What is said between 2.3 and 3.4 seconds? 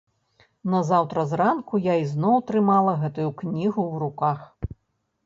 трымала гэтую